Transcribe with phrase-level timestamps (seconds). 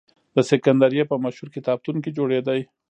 [0.35, 2.53] د سکندریه په مشهور کتابتون کې جوړېده.